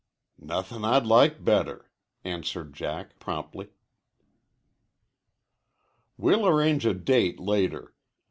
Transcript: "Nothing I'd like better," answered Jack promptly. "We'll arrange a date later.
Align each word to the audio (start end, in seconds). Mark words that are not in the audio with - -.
"Nothing 0.39 0.83
I'd 0.83 1.05
like 1.05 1.43
better," 1.45 1.91
answered 2.23 2.73
Jack 2.73 3.19
promptly. 3.19 3.69
"We'll 6.17 6.47
arrange 6.47 6.87
a 6.87 6.95
date 6.95 7.39
later. 7.39 7.93